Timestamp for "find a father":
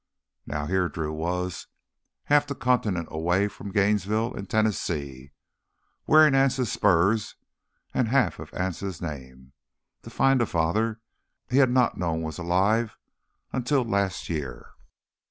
10.09-11.01